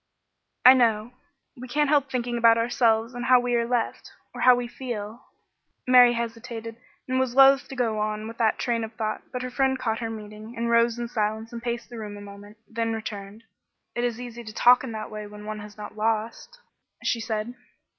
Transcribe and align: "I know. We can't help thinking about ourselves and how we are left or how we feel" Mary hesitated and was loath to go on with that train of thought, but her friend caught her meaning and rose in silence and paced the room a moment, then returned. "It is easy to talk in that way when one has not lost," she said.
"I 0.65 0.73
know. 0.73 1.11
We 1.55 1.67
can't 1.67 1.87
help 1.91 2.09
thinking 2.09 2.35
about 2.35 2.57
ourselves 2.57 3.13
and 3.13 3.25
how 3.25 3.39
we 3.39 3.53
are 3.53 3.67
left 3.67 4.11
or 4.33 4.41
how 4.41 4.55
we 4.55 4.67
feel" 4.67 5.27
Mary 5.87 6.13
hesitated 6.13 6.75
and 7.07 7.19
was 7.19 7.35
loath 7.35 7.67
to 7.67 7.75
go 7.75 7.99
on 7.99 8.27
with 8.27 8.39
that 8.39 8.57
train 8.57 8.83
of 8.83 8.93
thought, 8.93 9.21
but 9.31 9.43
her 9.43 9.51
friend 9.51 9.77
caught 9.77 9.99
her 9.99 10.09
meaning 10.09 10.57
and 10.57 10.71
rose 10.71 10.97
in 10.97 11.07
silence 11.07 11.53
and 11.53 11.61
paced 11.61 11.91
the 11.91 11.99
room 11.99 12.17
a 12.17 12.21
moment, 12.21 12.57
then 12.67 12.93
returned. 12.93 13.43
"It 13.93 14.03
is 14.03 14.19
easy 14.19 14.43
to 14.43 14.53
talk 14.55 14.83
in 14.83 14.91
that 14.93 15.11
way 15.11 15.27
when 15.27 15.45
one 15.45 15.59
has 15.59 15.77
not 15.77 15.95
lost," 15.95 16.57
she 17.03 17.19
said. 17.21 17.53